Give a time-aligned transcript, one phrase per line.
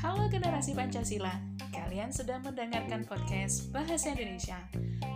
[0.00, 1.36] Halo generasi Pancasila,
[1.68, 4.56] kalian sudah mendengarkan podcast Bahasa Indonesia.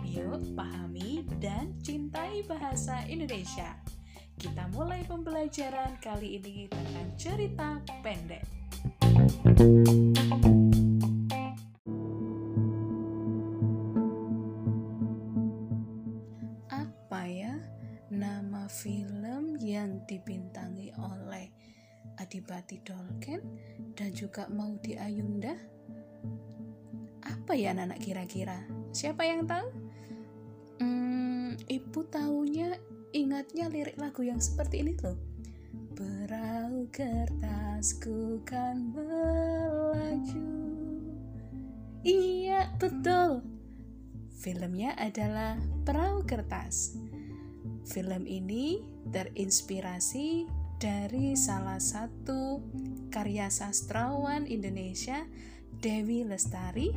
[0.05, 3.81] Yuk, pahami dan cintai bahasa Indonesia.
[4.37, 8.45] Kita mulai pembelajaran kali ini dengan cerita pendek.
[9.01, 10.06] Apa
[22.57, 23.41] Adipati Dolken
[23.93, 25.53] dan juga Maudi Ayunda?
[27.21, 28.65] Apa ya anak kira-kira?
[28.89, 29.69] Siapa yang tahu?
[30.81, 32.81] Hmm, ibu tahunya
[33.13, 35.13] ingatnya lirik lagu yang seperti ini loh.
[35.93, 40.49] Perahu kertasku kan melaju.
[42.01, 43.45] Iya, betul.
[44.33, 46.97] Filmnya adalah Perahu Kertas.
[47.85, 48.81] Film ini
[49.13, 52.61] terinspirasi dari salah satu
[53.09, 55.25] karya sastrawan Indonesia
[55.81, 56.93] Dewi Lestari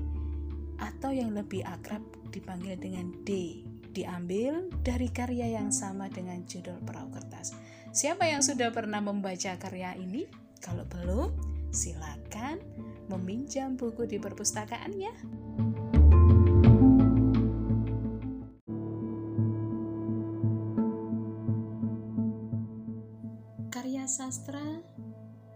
[0.81, 7.11] atau yang lebih akrab dipanggil dengan D diambil dari karya yang sama dengan judul Perahu
[7.11, 7.56] Kertas.
[7.91, 10.31] Siapa yang sudah pernah membaca karya ini?
[10.62, 11.34] Kalau belum,
[11.75, 12.62] silakan
[13.11, 15.11] meminjam buku di perpustakaan ya.
[24.21, 24.85] Sastra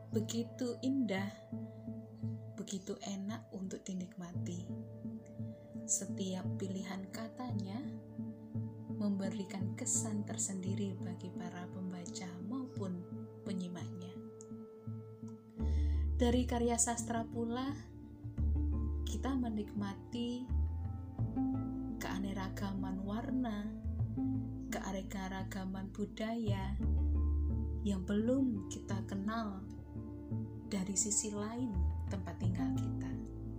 [0.08, 1.28] begitu indah,
[2.56, 4.64] begitu enak untuk dinikmati.
[5.84, 7.76] Setiap pilihan katanya
[8.96, 13.04] memberikan kesan tersendiri bagi para pembaca maupun
[13.44, 14.16] penyimaknya.
[16.16, 17.68] Dari karya sastra pula,
[19.04, 20.48] kita menikmati
[22.00, 23.68] keanekaragaman warna,
[24.72, 26.80] keanekaragaman budaya
[27.84, 29.60] yang belum kita kenal
[30.72, 31.70] dari sisi lain
[32.08, 33.12] tempat tinggal kita.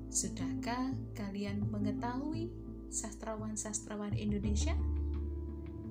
[0.10, 2.50] Sudahkah kalian mengetahui
[2.90, 4.74] sastrawan-sastrawan Indonesia?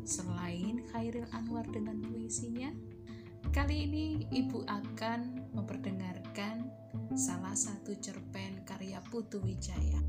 [0.04, 2.74] Selain Khairil Anwar dengan puisinya,
[3.54, 6.68] kali ini Ibu akan memperdengarkan
[7.14, 10.02] salah satu cerpen karya Putu Wijaya.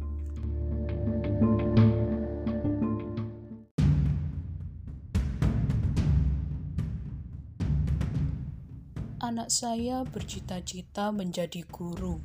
[9.36, 12.24] Anak saya bercita-cita menjadi guru.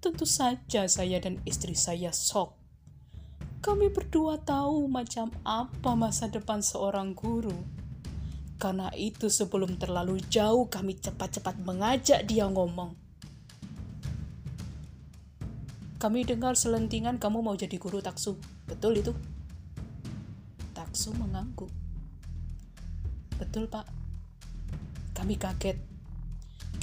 [0.00, 2.56] Tentu saja saya dan istri saya sok.
[3.60, 7.52] Kami berdua tahu macam apa masa depan seorang guru.
[8.56, 12.96] Karena itu sebelum terlalu jauh kami cepat-cepat mengajak dia ngomong.
[16.00, 18.40] Kami dengar selentingan kamu mau jadi guru taksu.
[18.64, 19.12] Betul itu?
[20.72, 21.68] Taksu mengangguk.
[23.36, 23.84] Betul pak.
[25.12, 25.95] Kami kaget.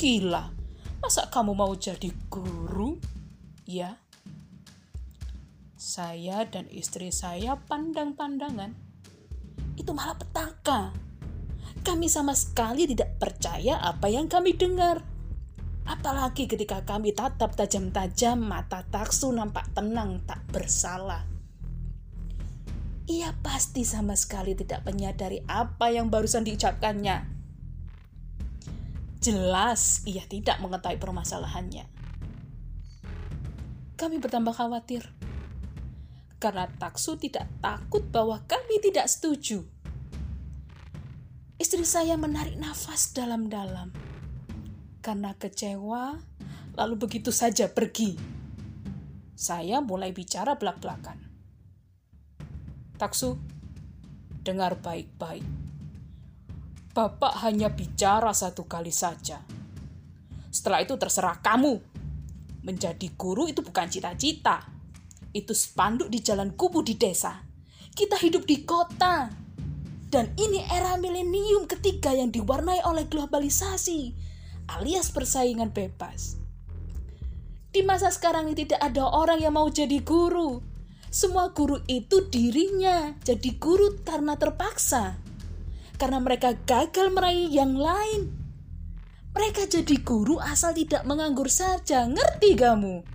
[0.04, 0.52] Gila,
[1.00, 3.00] masa kamu mau jadi guru?
[3.64, 4.04] Ya.
[5.80, 8.76] Saya dan istri saya pandang-pandangan.
[9.80, 10.92] Itu malah petaka.
[11.88, 15.00] Kami sama sekali tidak percaya apa yang kami dengar.
[15.88, 21.24] Apalagi ketika kami tatap tajam-tajam mata taksu nampak tenang tak bersalah.
[23.08, 27.33] Ia pasti sama sekali tidak menyadari apa yang barusan diucapkannya.
[29.24, 31.88] Jelas ia tidak mengetahui permasalahannya.
[33.96, 35.08] Kami bertambah khawatir
[36.44, 39.64] karena Taksu tidak takut bahwa kami tidak setuju.
[41.56, 43.96] Istri saya menarik nafas dalam-dalam
[45.00, 46.20] karena kecewa,
[46.76, 48.20] lalu begitu saja pergi.
[49.40, 51.24] Saya mulai bicara belak-belakan.
[53.00, 53.40] Taksu,
[54.44, 55.48] dengar baik-baik.
[56.94, 59.42] Bapak hanya bicara satu kali saja.
[60.54, 61.82] Setelah itu terserah kamu.
[62.62, 64.62] Menjadi guru itu bukan cita-cita.
[65.34, 67.42] Itu spanduk di jalan kubu di desa.
[67.98, 69.26] Kita hidup di kota.
[70.06, 74.14] Dan ini era milenium ketiga yang diwarnai oleh globalisasi
[74.70, 76.38] alias persaingan bebas.
[77.74, 80.62] Di masa sekarang ini tidak ada orang yang mau jadi guru.
[81.10, 85.18] Semua guru itu dirinya jadi guru karena terpaksa
[86.04, 88.28] karena mereka gagal meraih yang lain.
[89.32, 93.08] Mereka jadi guru asal tidak menganggur saja, ngerti kamu?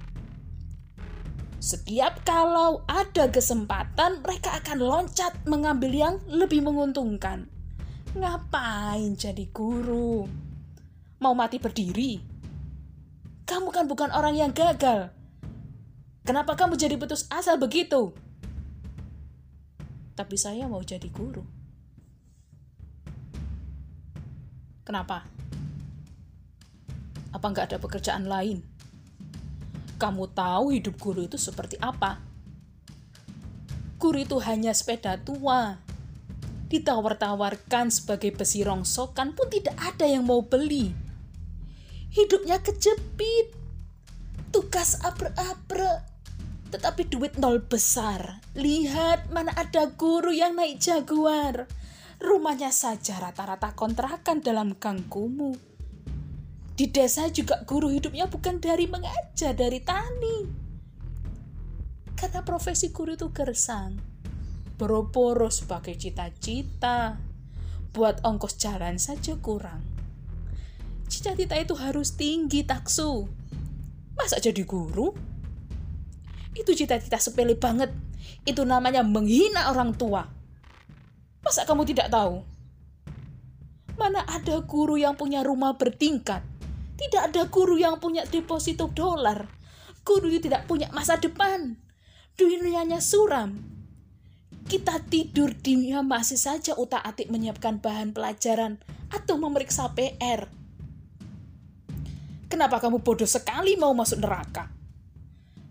[1.61, 7.53] Setiap kalau ada kesempatan, mereka akan loncat mengambil yang lebih menguntungkan.
[8.17, 10.25] Ngapain jadi guru?
[11.21, 12.17] Mau mati berdiri?
[13.45, 15.13] Kamu kan bukan orang yang gagal.
[16.25, 18.17] Kenapa kamu jadi putus asa begitu?
[20.17, 21.58] Tapi saya mau jadi guru.
[24.89, 25.21] Kenapa?
[27.29, 28.65] Apa nggak ada pekerjaan lain?
[30.01, 32.17] Kamu tahu hidup guru itu seperti apa?
[34.01, 35.77] Guru itu hanya sepeda tua.
[36.73, 40.97] Ditawar-tawarkan sebagai besi rongsokan pun tidak ada yang mau beli.
[42.09, 43.53] Hidupnya kejepit.
[44.49, 46.01] Tugas apre-apre.
[46.73, 48.41] Tetapi duit nol besar.
[48.57, 51.69] Lihat mana ada guru yang naik jaguar.
[52.19, 55.69] Rumahnya saja rata-rata kontrakan dalam gang kumuh
[56.79, 60.47] di desa juga guru hidupnya bukan dari mengajar, dari tani.
[62.15, 63.99] Karena profesi guru itu gersang.
[64.79, 67.19] Boro-boro sebagai cita-cita.
[67.91, 69.83] Buat ongkos jalan saja kurang.
[71.11, 73.27] Cita-cita itu harus tinggi taksu.
[74.15, 75.11] Masa jadi guru?
[76.55, 77.91] Itu cita-cita sepele banget.
[78.47, 80.31] Itu namanya menghina orang tua.
[81.43, 82.43] Masa kamu tidak tahu?
[83.99, 86.43] Mana ada guru yang punya rumah bertingkat,
[86.99, 89.47] tidak ada guru yang punya deposito dolar.
[90.03, 91.79] Guru itu tidak punya masa depan.
[92.35, 93.59] Dunianya suram.
[94.67, 98.83] Kita tidur di masih saja utak-atik menyiapkan bahan pelajaran
[99.15, 100.51] atau memeriksa PR.
[102.49, 104.69] Kenapa kamu bodoh sekali mau masuk neraka?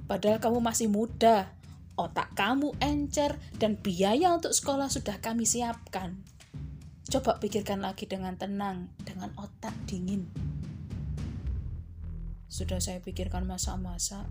[0.07, 1.51] Padahal kamu masih muda,
[1.97, 6.21] otak kamu encer, dan biaya untuk sekolah sudah kami siapkan.
[7.09, 10.29] Coba pikirkan lagi dengan tenang, dengan otak dingin.
[12.47, 14.29] Sudah saya pikirkan masa-masa,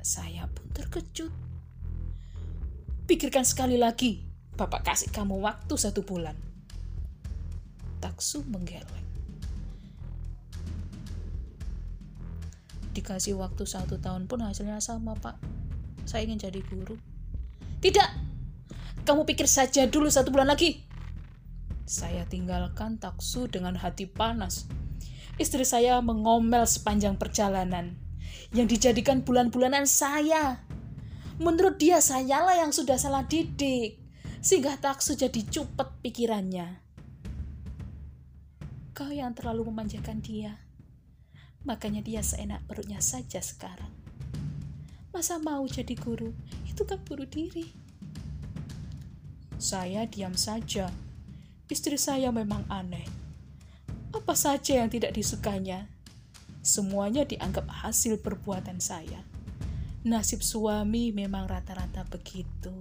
[0.00, 1.34] saya pun terkejut.
[3.06, 6.32] Pikirkan sekali lagi, Bapak kasih kamu waktu satu bulan.
[8.00, 9.04] Taksu menggeleng.
[12.96, 15.55] Dikasih waktu satu tahun pun hasilnya sama, Pak.
[16.06, 16.96] Saya ingin jadi guru.
[17.82, 18.08] Tidak!
[19.04, 20.86] Kamu pikir saja dulu satu bulan lagi.
[21.86, 24.66] Saya tinggalkan taksu dengan hati panas
[25.36, 27.92] Istri saya mengomel sepanjang perjalanan
[28.56, 30.64] yang dijadikan bulan-bulanan saya.
[31.36, 34.00] Menurut dia sayalah yang sudah salah didik,
[34.40, 36.80] sehingga taksu jadi cupet pikirannya.
[38.96, 40.56] Kau yang terlalu memanjakan dia,
[41.68, 43.92] makanya dia seenak perutnya saja sekarang.
[45.16, 46.36] Masa mau jadi guru?
[46.68, 47.72] Itu kan bunuh diri.
[49.56, 50.92] Saya diam saja.
[51.72, 53.24] Istri saya memang aneh
[54.16, 55.92] apa saja yang tidak disukanya.
[56.64, 59.22] Semuanya dianggap hasil perbuatan saya.
[60.08, 62.74] Nasib suami memang rata-rata begitu.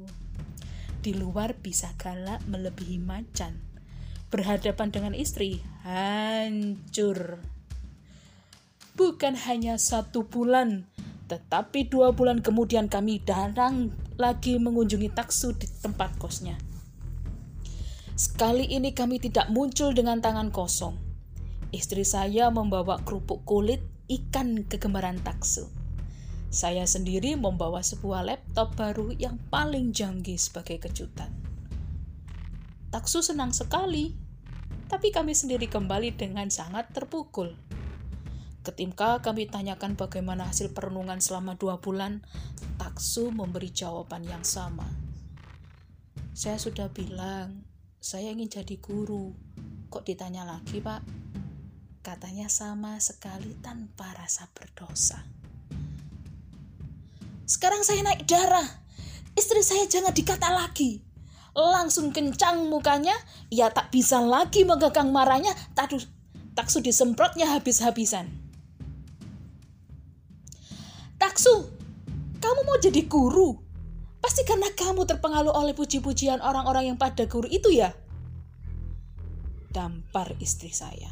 [1.03, 3.61] Di luar bisa galak melebihi macan.
[4.31, 7.37] Berhadapan dengan istri, hancur.
[8.97, 10.87] Bukan hanya satu bulan,
[11.25, 16.57] tetapi dua bulan kemudian kami datang lagi mengunjungi taksu di tempat kosnya.
[18.15, 20.95] Sekali ini kami tidak muncul dengan tangan kosong.
[21.75, 25.67] Istri saya membawa kerupuk kulit ikan kegemaran taksu.
[26.47, 31.27] Saya sendiri membawa sebuah laptop baru yang paling canggih sebagai kejutan.
[32.95, 34.15] Taksu senang sekali,
[34.87, 37.64] tapi kami sendiri kembali dengan sangat terpukul.
[38.65, 42.25] Ketika kami tanyakan bagaimana hasil perenungan selama dua bulan,
[42.81, 44.89] Taksu memberi jawaban yang sama.
[46.33, 47.61] Saya sudah bilang,
[48.01, 49.37] saya ingin jadi guru.
[49.93, 51.05] Kok ditanya lagi, Pak?
[52.01, 55.21] Katanya sama sekali tanpa rasa berdosa.
[57.45, 58.65] Sekarang saya naik darah.
[59.37, 61.05] Istri saya jangan dikata lagi.
[61.53, 63.13] Langsung kencang mukanya,
[63.53, 65.95] ia tak bisa lagi menggagang marahnya, tak
[66.57, 68.44] taksu disemprotnya habis-habisan.
[71.35, 71.67] Taksu,
[72.39, 73.59] kamu mau jadi guru?
[74.23, 77.91] Pasti karena kamu terpengaruh oleh puji-pujian orang-orang yang pada guru itu ya?
[79.67, 81.11] Dampar istri saya.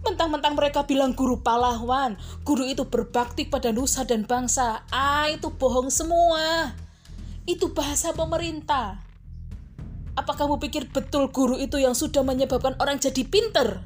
[0.00, 2.16] Mentang-mentang mereka bilang guru pahlawan,
[2.48, 4.80] guru itu berbakti pada nusa dan bangsa.
[4.88, 6.72] Ah, itu bohong semua.
[7.44, 9.04] Itu bahasa pemerintah.
[10.16, 13.84] Apa kamu pikir betul guru itu yang sudah menyebabkan orang jadi pinter?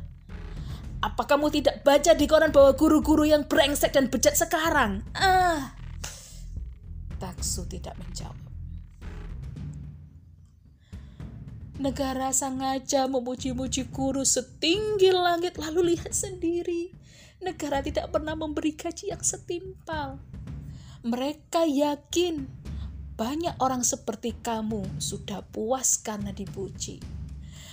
[1.02, 5.02] Apa kamu tidak baca di koran bahwa guru-guru yang brengsek dan bejat sekarang?
[5.18, 5.74] Ah.
[7.18, 8.38] Taksu tidak menjawab.
[11.82, 16.94] Negara sengaja memuji-muji guru setinggi langit lalu lihat sendiri.
[17.42, 20.22] Negara tidak pernah memberi gaji yang setimpal.
[21.02, 22.46] Mereka yakin
[23.18, 27.21] banyak orang seperti kamu sudah puas karena dipuji.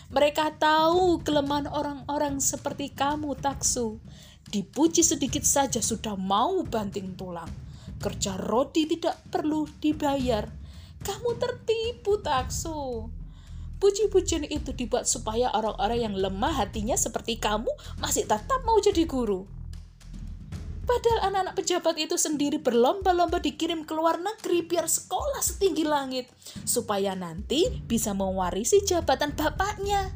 [0.09, 4.01] Mereka tahu kelemahan orang-orang seperti kamu, Taksu.
[4.49, 7.49] Dipuji sedikit saja sudah mau banting tulang.
[8.01, 10.49] Kerja roti tidak perlu dibayar.
[11.05, 13.05] Kamu tertipu, Taksu.
[13.77, 17.69] Puji-pujian itu dibuat supaya orang-orang yang lemah hatinya seperti kamu
[18.01, 19.58] masih tetap mau jadi guru.
[20.89, 26.33] Padahal anak-anak pejabat itu sendiri berlomba-lomba dikirim ke luar negeri biar sekolah setinggi langit.
[26.65, 30.09] Supaya nanti bisa mewarisi jabatan bapaknya.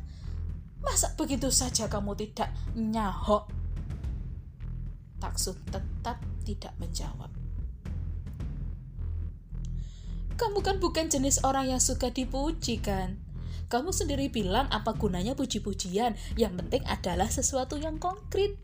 [0.82, 3.54] Masa begitu saja kamu tidak nyahok?
[5.22, 7.30] Taksud tetap tidak menjawab.
[10.34, 13.22] Kamu kan bukan jenis orang yang suka dipuji kan?
[13.70, 18.58] Kamu sendiri bilang apa gunanya puji-pujian, yang penting adalah sesuatu yang konkret.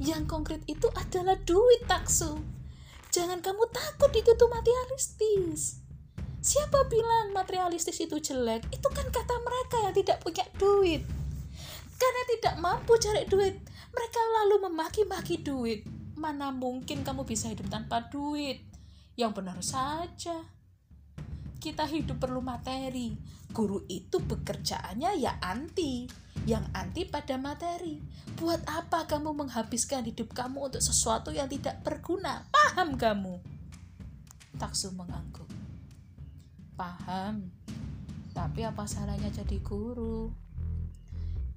[0.00, 2.40] Yang konkret itu adalah duit taksu.
[3.12, 5.84] Jangan kamu takut itu tuh materialistis.
[6.40, 8.64] Siapa bilang materialistis itu jelek?
[8.72, 11.04] Itu kan kata mereka yang tidak punya duit.
[12.00, 13.60] Karena tidak mampu cari duit,
[13.92, 15.84] mereka lalu memaki-maki duit.
[16.16, 18.64] Mana mungkin kamu bisa hidup tanpa duit?
[19.20, 20.48] Yang benar saja.
[21.60, 23.12] Kita hidup perlu materi.
[23.52, 26.08] Guru itu bekerjaannya ya anti
[26.48, 28.00] yang anti pada materi.
[28.40, 32.48] Buat apa kamu menghabiskan hidup kamu untuk sesuatu yang tidak berguna?
[32.48, 33.36] Paham kamu?
[34.56, 35.48] Taksu mengangguk.
[36.76, 37.52] Paham.
[38.32, 40.32] Tapi apa salahnya jadi guru?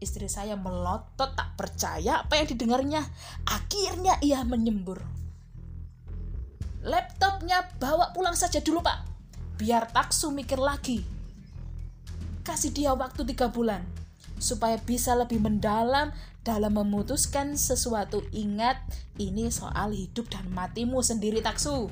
[0.03, 3.01] Istri saya melotot tak percaya apa yang didengarnya.
[3.47, 4.99] Akhirnya ia menyembur.
[6.83, 9.07] Laptopnya bawa pulang saja dulu pak.
[9.55, 10.99] Biar taksu mikir lagi.
[12.43, 14.02] Kasih dia waktu tiga bulan
[14.41, 16.11] supaya bisa lebih mendalam
[16.43, 18.21] dalam memutuskan sesuatu.
[18.35, 18.77] Ingat,
[19.15, 21.87] ini soal hidup dan matimu sendiri taksu.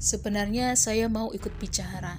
[0.00, 2.16] Sebenarnya saya mau ikut bicara.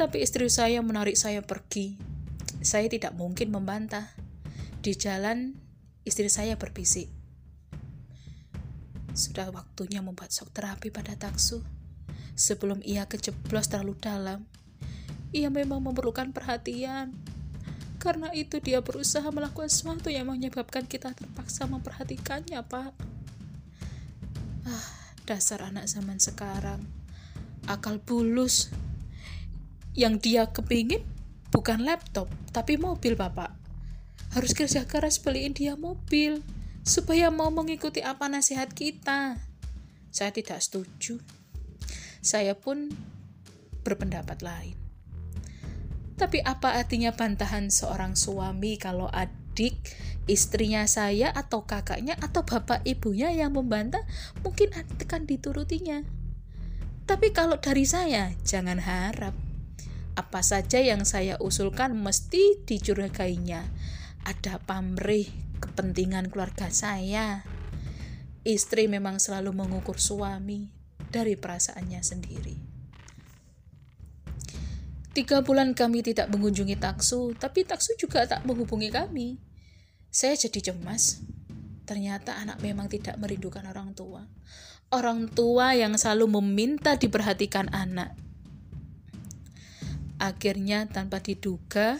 [0.00, 2.00] Tapi istri saya menarik saya pergi.
[2.64, 4.16] Saya tidak mungkin membantah.
[4.80, 5.60] Di jalan,
[6.08, 7.12] istri saya berbisik.
[9.12, 11.60] Sudah waktunya membuat shock terapi pada taksu
[12.38, 14.46] sebelum ia kejeblos terlalu dalam.
[15.30, 17.14] Ia memang memerlukan perhatian.
[18.00, 22.92] Karena itu dia berusaha melakukan sesuatu yang menyebabkan kita terpaksa memperhatikannya, Pak.
[24.64, 24.88] Ah,
[25.28, 26.80] dasar anak zaman sekarang.
[27.68, 28.72] Akal bulus.
[29.92, 31.04] Yang dia kepingin
[31.52, 33.52] bukan laptop, tapi mobil, Bapak.
[34.32, 36.40] Harus kerja keras beliin dia mobil
[36.86, 39.36] supaya mau mengikuti apa nasihat kita.
[40.10, 41.20] Saya tidak setuju
[42.20, 42.92] saya pun
[43.80, 44.76] berpendapat lain.
[46.20, 49.80] Tapi apa artinya bantahan seorang suami kalau adik,
[50.28, 54.04] istrinya saya atau kakaknya atau bapak ibunya yang membantah
[54.44, 56.04] mungkin akan diturutinya.
[57.08, 59.32] Tapi kalau dari saya, jangan harap.
[60.14, 63.64] Apa saja yang saya usulkan mesti dicurigainya.
[64.28, 65.26] Ada pamrih
[65.58, 67.48] kepentingan keluarga saya.
[68.44, 70.79] Istri memang selalu mengukur suami,
[71.10, 72.56] dari perasaannya sendiri.
[75.10, 79.42] Tiga bulan kami tidak mengunjungi Taksu, tapi Taksu juga tak menghubungi kami.
[80.06, 81.18] Saya jadi cemas.
[81.82, 84.22] Ternyata anak memang tidak merindukan orang tua.
[84.94, 88.14] Orang tua yang selalu meminta diperhatikan anak.
[90.22, 91.98] Akhirnya tanpa diduga,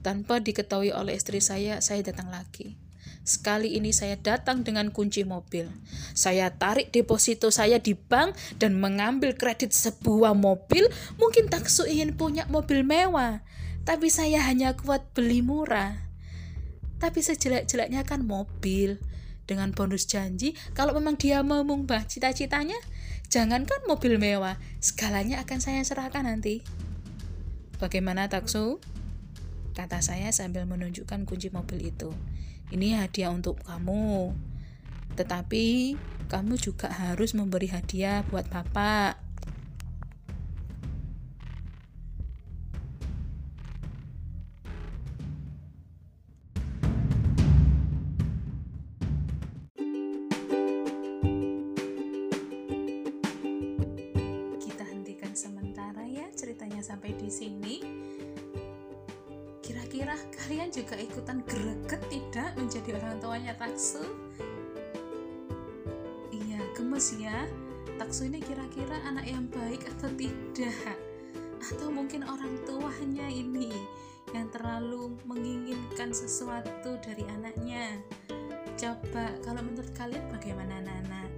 [0.00, 2.87] tanpa diketahui oleh istri saya, saya datang lagi.
[3.28, 5.68] Sekali ini saya datang dengan kunci mobil.
[6.16, 10.88] Saya tarik deposito saya di bank dan mengambil kredit sebuah mobil.
[11.20, 13.44] Mungkin taksu ingin punya mobil mewah,
[13.84, 16.08] tapi saya hanya kuat beli murah.
[16.96, 18.96] Tapi sejelek-jeleknya kan mobil.
[19.44, 22.80] Dengan bonus janji, kalau memang dia mau mengubah cita-citanya,
[23.28, 26.64] jangankan mobil mewah, segalanya akan saya serahkan nanti.
[27.76, 28.80] Bagaimana taksu?
[29.76, 32.08] Kata saya sambil menunjukkan kunci mobil itu
[32.72, 34.32] ini hadiah untuk kamu.
[35.14, 35.96] Tetapi
[36.28, 39.27] kamu juga harus memberi hadiah buat bapak.
[60.34, 64.04] Kalian juga ikutan greget tidak menjadi orang tuanya Taksu?
[66.32, 67.44] Iya, gemes ya.
[67.98, 70.96] Taksu ini kira-kira anak yang baik atau tidak?
[71.58, 73.74] Atau mungkin orang tuanya ini
[74.32, 77.98] yang terlalu menginginkan sesuatu dari anaknya?
[78.78, 81.30] Coba kalau menurut kalian bagaimana anak-anak?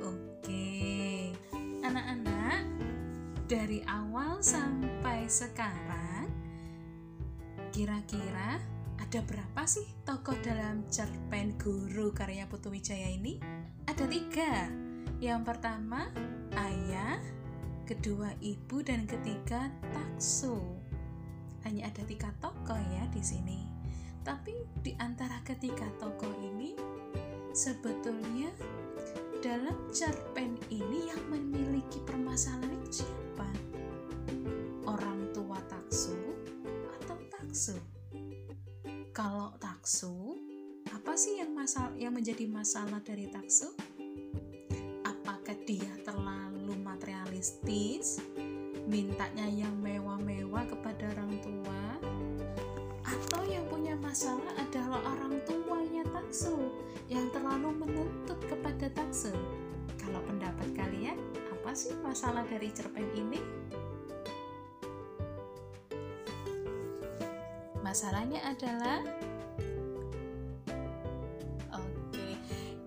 [0.00, 1.30] Oke,
[1.84, 2.64] anak-anak
[3.44, 6.05] dari awal sampai sekarang
[7.76, 8.56] Kira-kira
[8.96, 13.36] ada berapa sih tokoh dalam cerpen Guru karya Putu Wijaya ini?
[13.84, 14.72] Ada tiga.
[15.20, 16.08] Yang pertama,
[16.56, 17.20] ayah,
[17.84, 20.56] kedua ibu dan ketiga taksu.
[21.68, 23.68] Hanya ada tiga tokoh ya di sini.
[24.24, 26.72] Tapi di antara ketiga tokoh ini
[27.52, 28.56] sebetulnya
[29.44, 33.52] dalam cerpen ini yang memiliki permasalahan itu siapa?
[37.56, 37.80] Taksu?
[39.16, 40.36] Kalau taksu,
[40.92, 43.72] apa sih yang masalah yang menjadi masalah dari taksu?
[45.00, 48.20] Apakah dia terlalu materialistis,
[48.84, 51.84] mintanya yang mewah-mewah kepada orang tua,
[53.08, 56.60] atau yang punya masalah adalah orang tuanya taksu
[57.08, 59.32] yang terlalu menuntut kepada taksu?
[59.96, 61.16] Kalau pendapat kalian,
[61.56, 63.40] apa sih masalah dari cerpen ini?
[67.96, 69.00] Masalahnya adalah
[71.72, 72.28] Oke,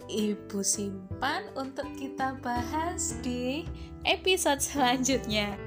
[0.05, 3.65] Ibu simpan untuk kita bahas di
[4.05, 5.57] episode selanjutnya.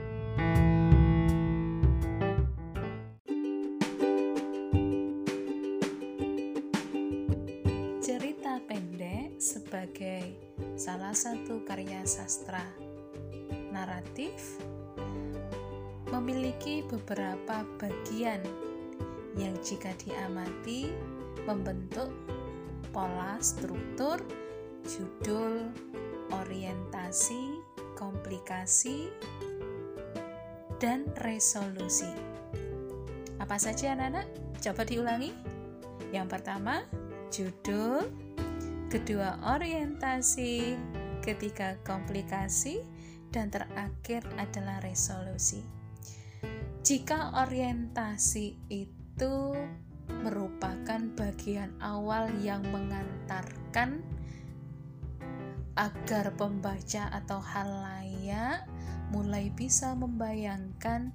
[7.99, 10.39] Cerita pendek sebagai
[10.79, 12.63] salah satu karya sastra
[13.75, 14.63] naratif
[16.15, 18.71] memiliki beberapa bagian
[19.43, 20.95] yang jika diamati
[21.43, 22.15] membentuk
[22.95, 24.23] pola struktur,
[24.87, 25.67] judul,
[26.31, 27.59] orientasi,
[27.99, 29.11] komplikasi,
[30.79, 32.11] dan resolusi.
[33.43, 34.27] Apa saja anak-anak?
[34.63, 35.35] Coba diulangi.
[36.15, 36.87] Yang pertama,
[37.35, 38.07] judul,
[38.87, 40.79] kedua orientasi,
[41.25, 42.85] ketiga komplikasi,
[43.33, 45.65] dan terakhir adalah resolusi.
[46.83, 49.02] Jika orientasi itu
[50.23, 54.03] merupakan bagian awal yang mengantarkan
[55.77, 58.69] agar pembaca atau halayak
[59.13, 61.13] mulai bisa membayangkan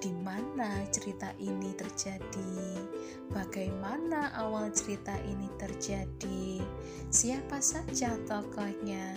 [0.00, 2.80] di mana cerita ini terjadi,
[3.28, 6.64] bagaimana awal cerita ini terjadi,
[7.12, 9.12] siapa saja tokohnya.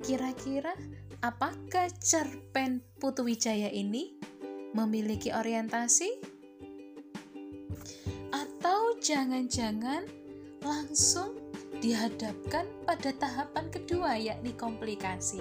[0.00, 0.72] Kira-kira
[1.20, 4.16] apakah cerpen Putu Wijaya ini
[4.76, 6.12] memiliki orientasi?
[8.28, 10.04] Atau jangan-jangan
[10.60, 11.40] langsung
[11.80, 15.40] dihadapkan pada tahapan kedua yakni komplikasi.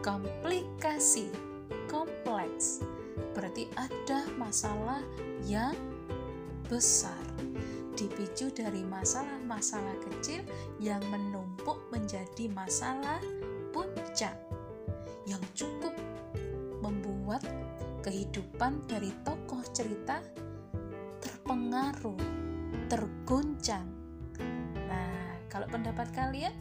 [0.00, 1.28] Komplikasi,
[1.92, 2.80] kompleks,
[3.36, 5.04] berarti ada masalah
[5.44, 5.76] yang
[6.72, 7.20] besar
[7.96, 10.44] dipicu dari masalah-masalah kecil
[10.76, 13.18] yang menumpuk menjadi masalah
[13.72, 14.36] puncak
[15.24, 15.96] yang cukup
[16.84, 17.42] membuat
[18.06, 20.22] kehidupan dari tokoh cerita
[21.18, 22.22] terpengaruh,
[22.86, 23.90] terguncang.
[24.86, 26.54] Nah, kalau pendapat kalian,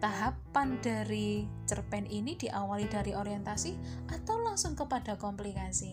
[0.00, 3.76] tahapan dari cerpen ini diawali dari orientasi
[4.08, 5.92] atau langsung kepada komplikasi?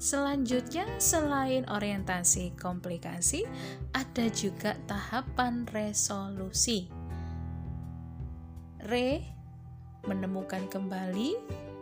[0.00, 3.44] Selanjutnya, selain orientasi komplikasi,
[3.92, 6.88] ada juga tahapan resolusi.
[8.88, 9.20] Re
[10.06, 11.34] menemukan kembali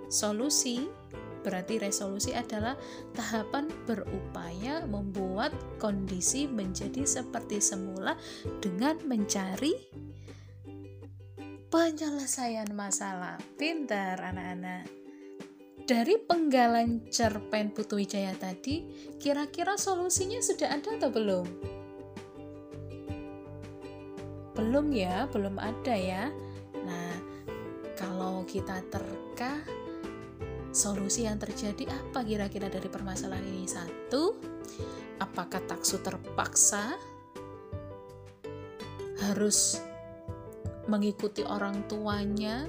[0.09, 0.87] solusi,
[1.47, 2.75] berarti resolusi adalah
[3.15, 8.19] tahapan berupaya membuat kondisi menjadi seperti semula
[8.59, 9.75] dengan mencari
[11.71, 13.39] penyelesaian masalah.
[13.55, 14.91] Pintar anak-anak.
[15.87, 18.83] Dari penggalan cerpen Putu Wijaya tadi,
[19.23, 21.47] kira-kira solusinya sudah ada atau belum?
[24.59, 26.27] Belum ya, belum ada ya.
[26.83, 27.13] Nah,
[27.95, 29.63] kalau kita terka,
[30.77, 33.65] solusi yang terjadi apa kira-kira dari permasalahan ini?
[33.65, 34.37] Satu,
[35.17, 36.93] apakah taksu terpaksa
[39.25, 39.81] harus
[40.85, 42.69] mengikuti orang tuanya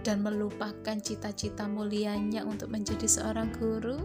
[0.00, 4.00] dan melupakan cita-cita mulianya untuk menjadi seorang guru?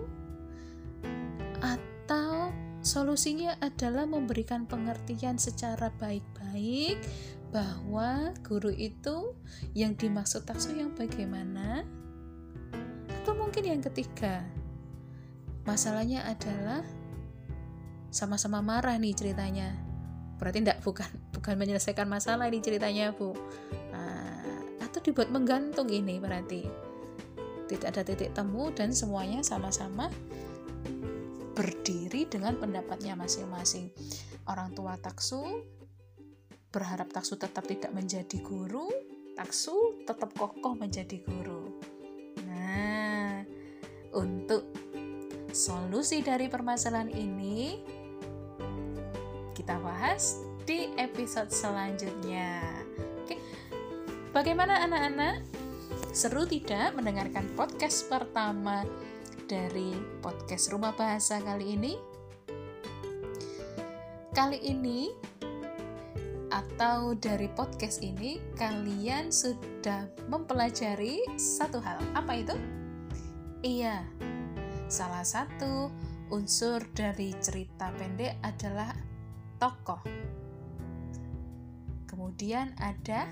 [1.63, 2.52] Atau
[2.84, 6.99] solusinya adalah memberikan pengertian secara baik-baik
[7.54, 9.38] bahwa guru itu
[9.78, 11.86] yang dimaksud taksu yang bagaimana?
[13.22, 14.42] Atau mungkin yang ketiga,
[15.70, 16.82] masalahnya adalah
[18.10, 19.78] sama-sama marah nih ceritanya.
[20.42, 23.38] Berarti tidak bukan bukan menyelesaikan masalah ini ceritanya, Bu
[25.04, 26.63] dibuat menggantung ini berarti
[27.68, 30.08] tidak ada titik temu dan semuanya sama-sama
[31.54, 33.92] berdiri dengan pendapatnya masing-masing.
[34.48, 35.44] Orang tua taksu
[36.74, 38.90] berharap taksu tetap tidak menjadi guru,
[39.38, 41.70] taksu tetap kokoh menjadi guru.
[42.50, 43.46] Nah,
[44.18, 44.66] untuk
[45.54, 47.78] solusi dari permasalahan ini
[49.54, 52.66] kita bahas di episode selanjutnya.
[53.22, 53.38] Oke,
[54.34, 55.46] bagaimana anak-anak?
[56.10, 58.82] Seru tidak mendengarkan podcast pertama
[59.46, 59.94] dari
[60.26, 61.94] podcast Rumah Bahasa kali ini?
[64.34, 65.14] Kali ini
[66.84, 71.96] atau dari podcast ini kalian sudah mempelajari satu hal.
[72.12, 72.52] Apa itu?
[73.63, 74.04] Iya,
[74.91, 75.88] salah satu
[76.28, 78.91] unsur dari cerita pendek adalah
[79.63, 80.04] tokoh.
[82.04, 83.32] Kemudian ada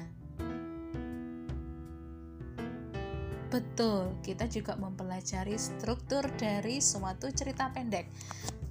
[3.51, 8.07] Betul, kita juga mempelajari struktur dari suatu cerita pendek.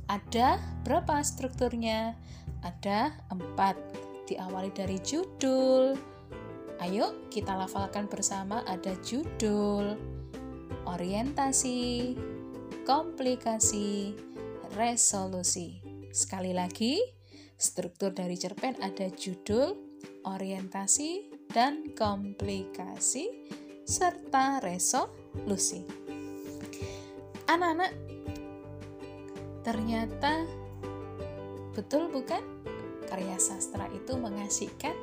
[0.09, 0.57] Ada
[0.89, 2.17] berapa strukturnya?
[2.65, 4.00] Ada empat
[4.31, 5.99] diawali dari judul.
[6.81, 9.99] Ayo kita lafalkan bersama ada judul,
[10.87, 12.15] orientasi,
[12.87, 14.15] komplikasi,
[14.79, 15.83] resolusi.
[16.15, 17.03] Sekali lagi,
[17.59, 19.77] struktur dari cerpen ada judul,
[20.25, 23.29] orientasi, dan komplikasi,
[23.85, 25.83] serta resolusi.
[27.51, 27.93] Anak-anak,
[29.67, 30.47] ternyata
[31.75, 32.70] betul bukan?
[33.11, 34.95] Karya sastra itu mengasihkan?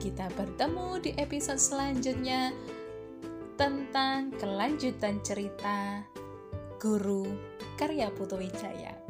[0.00, 2.50] Kita bertemu di episode selanjutnya
[3.60, 6.02] tentang kelanjutan cerita
[6.80, 7.28] Guru
[7.76, 9.01] Karya Putu Wijaya.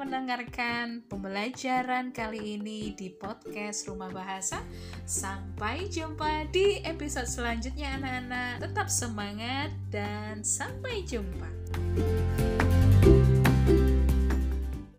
[0.00, 4.64] Mendengarkan pembelajaran kali ini di podcast Rumah Bahasa.
[5.04, 8.64] Sampai jumpa di episode selanjutnya anak-anak.
[8.64, 11.48] Tetap semangat dan sampai jumpa.